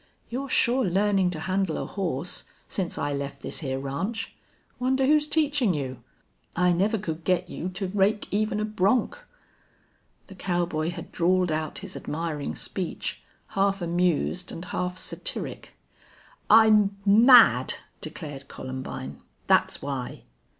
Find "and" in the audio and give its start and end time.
14.51-14.65